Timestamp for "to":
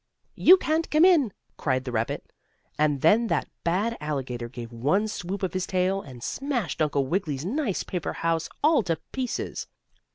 8.85-8.95